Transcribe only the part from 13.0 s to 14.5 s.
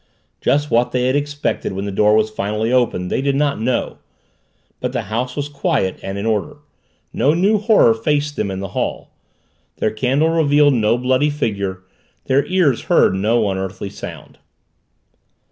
no unearthly sound.